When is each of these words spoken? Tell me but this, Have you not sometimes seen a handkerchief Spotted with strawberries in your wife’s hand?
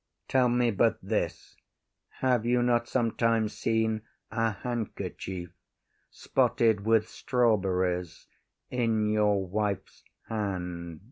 Tell 0.27 0.49
me 0.49 0.71
but 0.71 0.97
this, 1.03 1.55
Have 2.21 2.43
you 2.43 2.63
not 2.63 2.87
sometimes 2.87 3.53
seen 3.53 4.01
a 4.31 4.49
handkerchief 4.49 5.51
Spotted 6.09 6.85
with 6.87 7.07
strawberries 7.07 8.25
in 8.71 9.05
your 9.09 9.45
wife’s 9.45 10.03
hand? 10.27 10.99